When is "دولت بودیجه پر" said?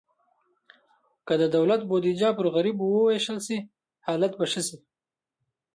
1.55-2.47